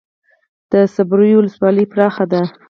[0.71, 2.41] د صبریو ولسوالۍ پراخه ده